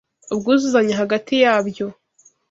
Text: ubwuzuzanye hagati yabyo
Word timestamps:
ubwuzuzanye 0.33 0.93
hagati 1.01 1.33
yabyo 1.43 1.87